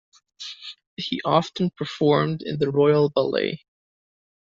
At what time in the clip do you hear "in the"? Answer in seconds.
2.41-2.71